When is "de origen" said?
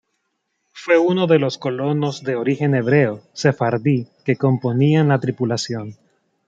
2.23-2.73